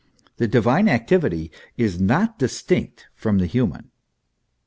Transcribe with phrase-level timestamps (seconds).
[0.37, 3.91] The divine activity is not distinct from the human.